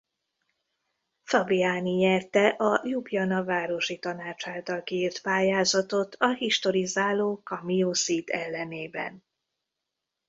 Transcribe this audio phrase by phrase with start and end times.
[1.23, 9.23] Fabiani nyerte a Ljubljana városi tanács által kiírt pályázatot a historizáló Camillo Sitte ellenében.